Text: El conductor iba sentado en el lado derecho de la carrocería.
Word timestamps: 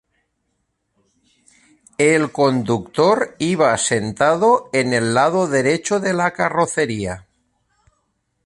El 1.99 2.25
conductor 2.31 3.35
iba 3.37 3.77
sentado 3.77 4.71
en 4.73 4.93
el 4.93 5.13
lado 5.13 5.45
derecho 5.47 5.99
de 5.99 6.13
la 6.15 6.31
carrocería. 6.31 7.27